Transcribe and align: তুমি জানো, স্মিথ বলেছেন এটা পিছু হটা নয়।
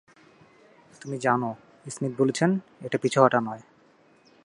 তুমি 1.01 1.17
জানো, 1.17 1.49
স্মিথ 1.89 2.11
বলেছেন 2.17 2.49
এটা 2.81 2.97
পিছু 2.97 3.17
হটা 3.21 3.39
নয়। 3.39 3.61